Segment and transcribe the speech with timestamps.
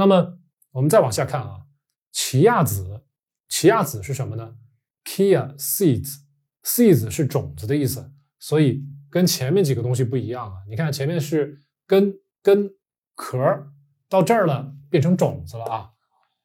[0.00, 0.38] 那么
[0.70, 1.66] 我们再往下看啊，
[2.10, 3.02] 奇亚籽，
[3.50, 4.54] 奇亚籽是什么呢
[5.04, 10.54] ？Chia seeds，seeds 是种子的意思，所以跟前面几个东西不一样啊。
[10.70, 12.70] 你看前面是根、根、
[13.14, 13.38] 壳，
[14.08, 15.90] 到这儿了变成种子了啊，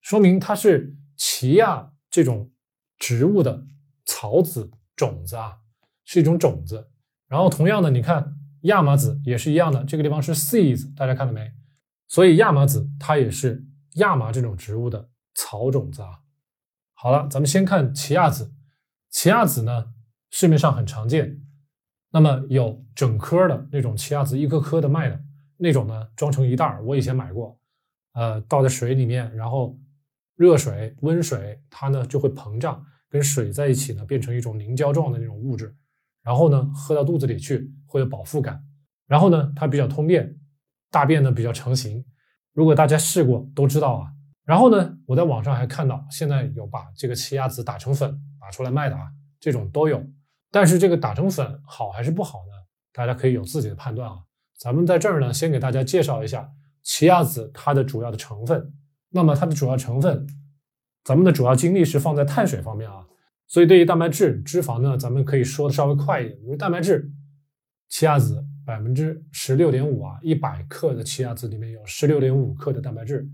[0.00, 2.50] 说明它是奇亚这种
[2.98, 3.64] 植物的
[4.04, 5.58] 草籽种子啊，
[6.04, 6.90] 是一种种子。
[7.28, 11.52] 然后同样的，你看亚麻籽也是一样的，这个地方是 seeds，大家看到没？
[12.16, 13.62] 所以亚麻籽它也是
[13.96, 16.20] 亚麻这种植物的草种子啊。
[16.94, 18.54] 好了，咱们先看奇亚籽。
[19.10, 19.92] 奇亚籽呢，
[20.30, 21.42] 市面上很常见。
[22.12, 25.22] 那么有整颗的那种奇亚籽，一颗颗的卖的
[25.58, 26.82] 那种呢，装成一袋儿。
[26.86, 27.60] 我以前买过，
[28.14, 29.78] 呃，倒在水里面，然后
[30.36, 35.76] 热水、温水，它呢就会膨胀，跟水在一起呢，变成一种凝胶状的那种物质。
[36.22, 38.64] 然后呢，喝到肚子里去会有饱腹感。
[39.06, 40.34] 然后呢，它比较通便。
[40.90, 42.04] 大便呢比较成型，
[42.52, 44.12] 如果大家试过都知道啊。
[44.44, 49.10] 然后呢，我在网上还看到现在有把这个奇亚籽打成粉打出来卖的啊，
[49.40, 50.00] 这种都有。
[50.52, 52.52] 但是这个打成粉好还是不好呢？
[52.92, 54.18] 大家可以有自己的判断啊。
[54.56, 56.48] 咱们在这儿呢，先给大家介绍一下
[56.82, 58.72] 奇亚籽它的主要的成分。
[59.10, 60.24] 那么它的主要成分，
[61.02, 63.04] 咱们的主要精力是放在碳水方面啊。
[63.48, 66.38] 所以对于蛋白质、脂肪呢，咱们可以说的稍微快一点。
[66.38, 67.10] 比如蛋白质，
[67.88, 68.45] 奇亚籽。
[68.66, 73.24] 百分之十六点五啊，一百克的奇亚籽里面有十六点五克的蛋白质，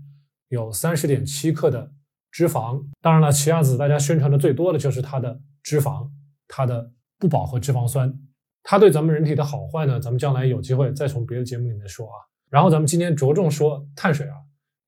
[0.49, 1.91] 有三十点七克的
[2.31, 2.85] 脂肪。
[3.01, 6.07] 当然了，奇亚籽大家宣传的最多的就是它的脂肪，
[6.47, 8.13] 它的不饱和脂肪酸。
[8.61, 12.13] 它对咱们人体的好坏呢，咱们将来有机会再从别的节目里面说啊。
[12.51, 14.37] 然后咱们今天着重说碳水啊，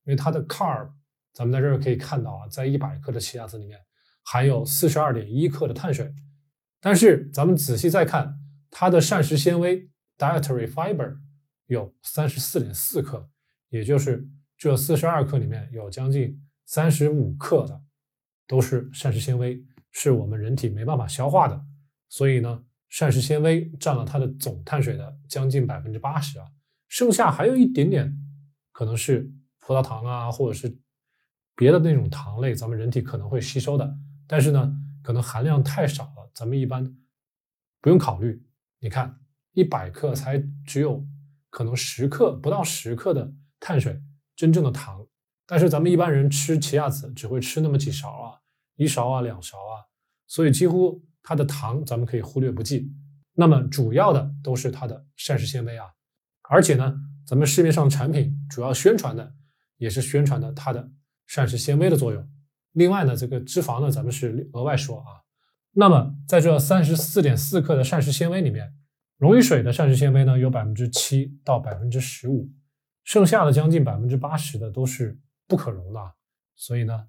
[0.04, 0.88] 因为它的 carb，
[1.34, 3.76] 咱们在这儿可以看到啊，在一百克的奇亚籽里面
[4.22, 6.14] 含有四十二点一克的碳水。
[6.80, 8.38] 但是咱们仔细再看
[8.70, 9.90] 它的膳食纤维。
[10.18, 11.18] Dietary fiber
[11.66, 13.28] 有三十四点四克，
[13.68, 17.82] 也就是这四十二克里面有将近三十五克的
[18.46, 21.62] 都是膳食纤维，是我们人体没办法消化的。
[22.08, 26.46] 所以呢，膳食纤维占了它的总碳水的将近百分之八十啊，
[26.88, 28.16] 剩下还有一点点
[28.72, 30.78] 可能是葡萄糖啊，或者是
[31.54, 36.96] 别的那种糖类，咱们人体可能会吸收的，但是呢，可能含量太少了，咱们一般
[37.82, 38.42] 不用考虑。
[38.78, 39.20] 你看。
[39.56, 41.02] 一百克才只有
[41.48, 43.98] 可能十克不到十克的碳水，
[44.36, 45.02] 真正的糖。
[45.46, 48.36] 但是咱们一般人吃奇亚籽只会吃那么几勺啊，
[48.74, 49.88] 一勺啊两勺啊，
[50.26, 52.92] 所以几乎它的糖咱们可以忽略不计。
[53.32, 55.86] 那么主要的都是它的膳食纤维啊，
[56.50, 56.94] 而且呢，
[57.26, 59.32] 咱们市面上产品主要宣传的
[59.78, 60.90] 也是宣传的它的
[61.26, 62.28] 膳食纤维的作用。
[62.72, 65.24] 另外呢，这个脂肪呢，咱们是额外说啊。
[65.72, 68.74] 那么在这三十四点四克的膳食纤维里面。
[69.18, 72.50] 溶于水的膳食纤维呢，有百分之七到百分之十五，
[73.02, 76.00] 剩下的将近百分之八十的都是不可溶的。
[76.54, 77.06] 所以呢，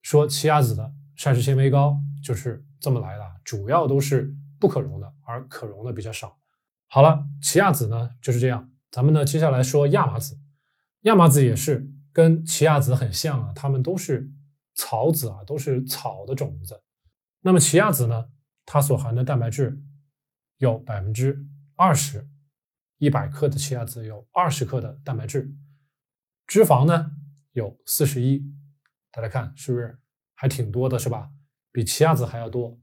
[0.00, 6.38] 说奇亚籽的膳食纤维高就是这么来的，主要都是不可溶的，而可溶的比较少。
[6.86, 8.70] 好了，奇亚籽呢就是这样。
[8.90, 10.38] 咱们呢接下来说亚麻籽，
[11.02, 14.30] 亚麻籽也是跟奇亚籽很像啊，它们都是
[14.74, 16.80] 草籽啊，都是草的种子。
[17.42, 18.30] 那么奇亚籽呢，
[18.64, 19.78] 它所含的蛋白质。
[20.58, 21.46] 有百分之
[21.76, 22.28] 二十，
[22.98, 25.52] 一百克的奇亚籽有二十克的蛋白质，
[26.46, 27.12] 脂肪呢
[27.52, 28.44] 有四十一，
[29.12, 29.98] 大家看是不是
[30.34, 31.30] 还挺多的，是吧？
[31.70, 32.78] 比奇亚籽还要多。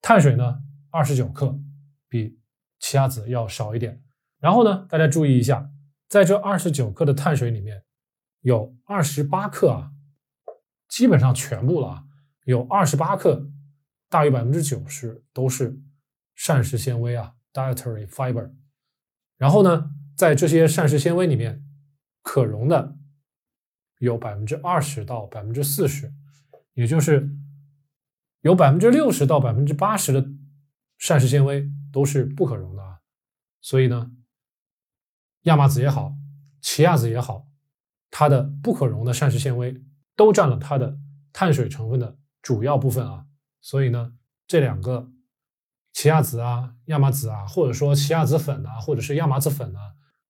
[0.00, 0.60] 碳水呢
[0.90, 1.58] 二十九克，
[2.08, 2.38] 比
[2.78, 4.02] 奇亚籽要少一点。
[4.38, 5.68] 然后呢，大家注意一下，
[6.08, 7.82] 在这二十九克的碳水里面，
[8.42, 9.90] 有二十八克啊，
[10.88, 12.04] 基本上全部了啊，
[12.44, 13.50] 有二十八克，
[14.08, 15.82] 大于百分之九十都是。
[16.36, 18.52] 膳食纤维啊，dietary fiber。
[19.36, 21.64] 然后呢，在这些膳食纤维里面，
[22.22, 22.96] 可溶的
[23.98, 26.12] 有百分之二十到百分之四十，
[26.74, 27.34] 也就是
[28.42, 30.28] 有百分之六十到百分之八十的
[30.98, 33.00] 膳食纤维都是不可溶的啊。
[33.62, 34.12] 所以呢，
[35.42, 36.14] 亚麻籽也好，
[36.60, 37.48] 奇亚籽也好，
[38.10, 39.82] 它的不可溶的膳食纤维
[40.14, 40.98] 都占了它的
[41.32, 43.26] 碳水成分的主要部分啊。
[43.62, 44.12] 所以呢，
[44.46, 45.10] 这两个。
[45.96, 49.80] 奇亚籽啊，亚麻籽啊，或者说奇亚籽粉啊，或者是亚麻籽粉啊，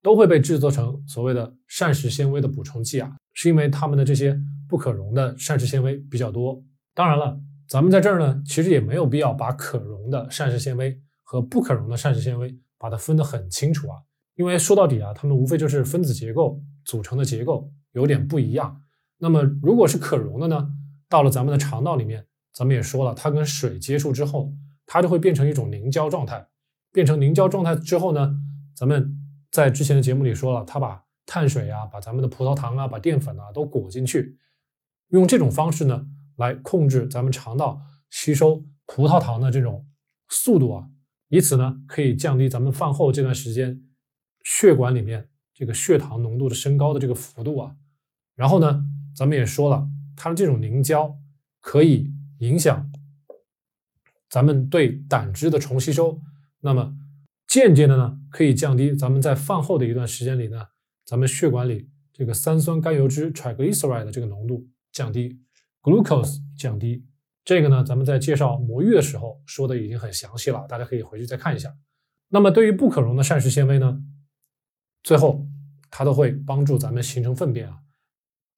[0.01, 6.63] 都会被制作成所谓的膳食纤维的补充剂啊，是因为它们的这些不可溶的膳食纤维比较多。
[6.95, 7.37] 当然了，
[7.67, 13.99] 咱们在这儿呢，其实也没有必要把可溶的膳食纤维和不可溶的膳食纤维把它分得很清楚啊，
[14.37, 18.81] 因为说到底啊，它们无非就是分子结构组成的结构有点不一样。
[19.19, 20.69] 那么如果是可溶的呢，
[21.09, 22.25] 到了咱们的肠道里面，
[22.55, 24.53] 咱们也说了，它跟水接触之后。
[24.87, 26.47] 它就会变成一种凝胶状态，
[26.93, 28.35] 变成凝胶状态之后呢，
[28.75, 29.19] 咱们
[29.51, 34.39] 在之前的节目里说了，它把碳水啊，把咱们的葡萄糖啊，把淀粉啊都裹进去，
[35.09, 36.07] 用这种方式呢
[36.37, 39.87] 来控制咱们肠道吸收葡萄糖的这种
[40.29, 40.89] 速度啊，
[41.29, 43.83] 以此呢可以降低咱们饭后这段时间
[44.45, 47.75] 血管里面这个血糖浓度的升高的这个幅度啊。
[48.37, 48.85] 然后呢，
[49.17, 51.19] 咱们也说了，它的这种凝胶
[51.61, 52.89] 可以影响
[54.37, 56.21] 咱们对胆汁的重吸收，
[56.61, 56.95] 那么
[57.49, 60.63] 间接的呢，可以降低咱们在饭后的一段时间里呢，
[61.07, 65.41] 咱们血管里这个三酸甘油脂 triglyceride 的这个浓度降低
[65.81, 67.03] ，glucose 降低。
[67.47, 71.75] 这个呢，咱们在介绍魔芋的时候说的已经很详细了，大家可以回去再看一下。
[72.29, 74.03] 那么对于不可溶的膳食纤维呢，
[75.03, 75.49] 最后
[75.91, 77.79] 它都会帮助咱们形成粪便啊。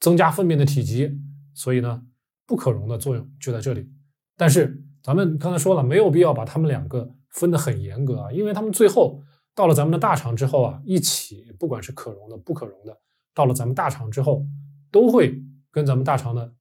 [0.00, 1.20] 增加粪便的体积，
[1.54, 2.02] 所以呢，
[2.46, 3.88] 不可溶的作用就在这里。
[4.36, 9.22] 但是咱们刚才说了，没有必要把它们两个分得很严格啊，因为它们最后
[9.54, 12.94] 到了咱们的大肠之后啊，一起不管是可溶的、不可溶的，
[13.32, 14.44] 到了咱们大肠之后，
[14.90, 16.52] 都会跟咱们大肠的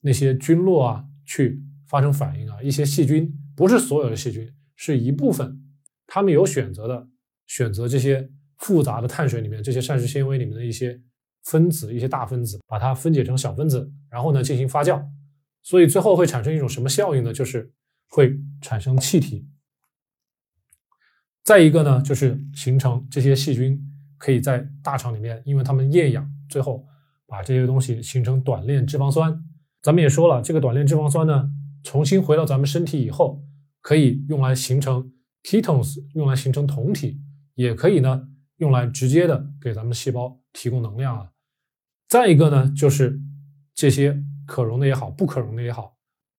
[0.00, 2.60] 那些菌落啊去发生反应啊。
[2.60, 5.62] 一些细菌不是所有的细菌，是一部分，
[6.08, 7.06] 它们有选择的，
[7.46, 8.28] 选择这些
[8.58, 11.00] 复杂的碳水里面、这些膳食纤维里面的一些。
[11.44, 15.04] 分子一些大分子，把它分解成小分子，然后呢进行发酵，
[15.60, 17.32] 所以最后会产生一种什么效应呢？
[17.32, 17.72] 就是
[18.12, 19.48] 会产生气体。
[21.42, 23.82] 再一个呢，就是形成这些细菌
[24.18, 26.86] 可以在大肠里面，因为它们厌氧，最后
[27.26, 29.42] 把这些东西形成短链脂肪酸。
[29.80, 31.50] 咱们也说了，这个短链脂肪酸呢，
[31.82, 33.42] 重新回到咱们身体以后，
[33.80, 35.10] 可以用来形成
[35.42, 37.18] ketones，用来形成酮体，
[37.54, 41.30] 也可以呢用来直接的给咱们细胞提供能量啊。
[42.08, 43.18] 再一个呢，就是
[43.74, 45.91] 这些可溶的也好，不可溶的也好，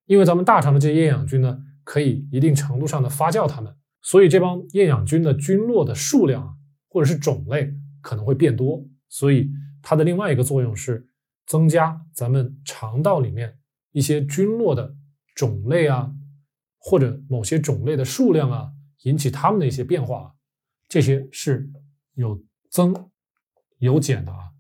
[0.06, 6.54] 因为咱们大肠的这些厌氧菌呢，可以一定程度上的发酵它们，所以这帮厌氧菌的菌落的数量啊，
[6.90, 9.50] 或者是种类可能会变多，所以
[9.82, 11.08] 它的另外一个作用是
[11.46, 13.58] 增加咱们肠道里面
[13.92, 14.96] 一些菌落的
[15.36, 16.14] 种类啊，
[16.78, 18.72] 或者某些种类的数量啊，
[19.04, 20.32] 引起它们的一些变化，啊
[20.90, 21.70] 这些是
[22.16, 22.40] 有
[22.70, 22.94] 增
[23.80, 24.52] 有减的啊。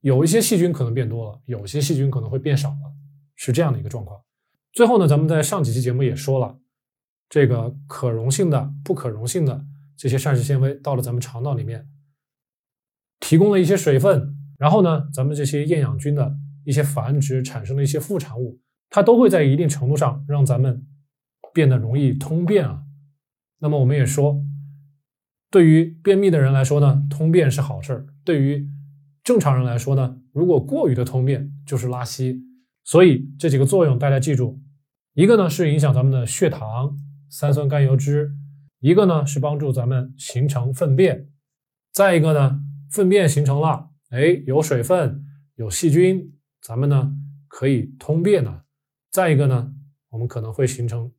[0.00, 2.94] 有一些细菌可能变多了，有些细菌可能会变少了，
[3.36, 4.20] 是这样的一个状况。
[4.72, 6.58] 最后呢，咱们在上几期节目也说了，
[7.28, 11.88] 这个可溶性的、不可溶性的这些膳食纤维到了咱们肠道里面，
[13.18, 20.86] 提供了一些水分，然后呢，咱们这些厌氧菌的一些繁殖产生的一些副产物，它都会在一定程度上让咱们
[21.52, 22.84] 变得容易通便啊。
[23.58, 24.42] 那么我们也说，
[25.50, 28.68] 对于便秘的人来说呢，通便是好事儿；对于
[29.24, 32.40] 正常人来说呢，如果过于的通便就是拉稀，
[32.84, 34.60] 所以这几个作用大家记住，
[35.14, 36.96] 一个呢是影响咱们的血糖、
[37.28, 38.32] 三酸甘油脂，
[38.80, 41.28] 一个呢是帮助咱们形成粪便，
[41.92, 42.60] 再一个呢，
[42.90, 45.24] 粪便形成了，哎，有水分、
[45.56, 46.32] 有细菌，
[46.62, 47.12] 咱们呢
[47.48, 48.62] 可以通便呢，
[49.10, 49.72] 再一个呢，
[50.10, 51.12] 我们可能会形成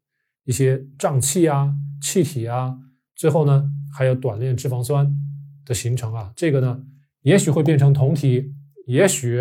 [0.46, 2.78] 一些胀气啊、气体啊，
[3.16, 5.14] 最后呢还有短链脂肪酸
[5.66, 6.86] 的形成啊，这个呢。
[7.24, 8.52] 也许会变成酮体，
[8.88, 9.40] 也许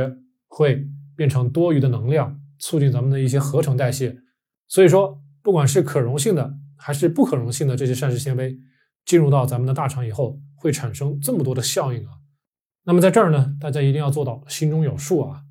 [0.48, 0.86] 会
[1.20, 4.16] 变成多余的能量，促进咱们的一些合成代谢。
[4.68, 8.58] 所以说，不管是可溶性的还是不可溶性的这些膳食纤维，
[9.04, 12.12] 进入到咱们的大肠以后，会产生这么多的效应啊。
[12.84, 15.42] 那么在这儿呢，大家一定要做到心中有数啊。